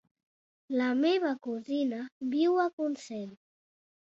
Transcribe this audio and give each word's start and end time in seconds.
La 0.79 0.87
meva 1.01 1.33
cosina 1.49 2.01
viu 2.33 2.59
a 2.65 2.67
Consell. 2.81 3.31